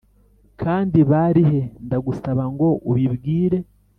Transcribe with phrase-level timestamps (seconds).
[0.61, 1.61] “kandi bari he?
[1.85, 3.57] ndagusaba ngo ubibwire.”